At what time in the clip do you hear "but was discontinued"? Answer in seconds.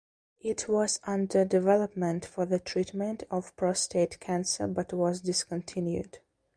4.65-6.17